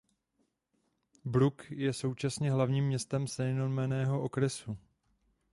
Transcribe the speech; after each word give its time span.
Bruck 1.25 1.71
je 1.71 1.93
současně 1.93 2.51
hlavním 2.51 2.85
městem 2.87 3.27
stejnojmenného 3.27 4.21
okresu. 4.21 4.77